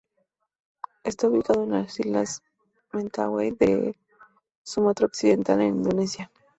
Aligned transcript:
Está 1.03 1.27
ubicado 1.27 1.63
en 1.65 1.73
las 1.73 1.99
islas 1.99 2.41
Mentawai 2.91 3.51
de 3.51 3.95
Sumatra 4.63 5.05
Occidental, 5.05 5.61
en 5.61 5.75
Indonesia. 5.75 6.31